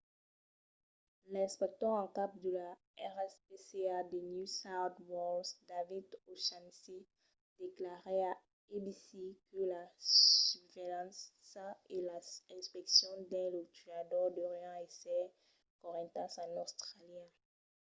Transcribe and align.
l'inspector 1.33 1.91
en 2.03 2.07
cap 2.17 2.31
de 2.43 2.49
la 2.59 2.69
rspca 3.15 3.97
de 4.11 4.19
new 4.31 4.45
south 4.61 4.97
wales 5.09 5.49
david 5.71 6.07
o'shannessy 6.31 6.99
declarèt 7.63 8.23
a 8.37 8.41
abc 8.77 9.07
que 9.47 9.61
la 9.73 9.81
susvelhança 10.49 11.65
e 11.95 11.97
las 12.09 12.27
inspeccions 12.57 13.23
dins 13.31 13.51
los 13.53 13.69
tuadors 13.77 14.33
deurián 14.37 14.75
èsser 14.85 15.23
correntas 15.81 16.33
en 16.43 16.49
austràlia 16.63 17.25